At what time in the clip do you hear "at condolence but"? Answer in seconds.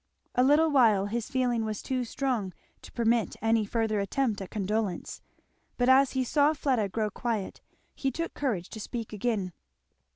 4.41-5.89